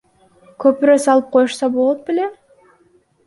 [0.63, 2.25] Көпүрө салып коюшса болот беле?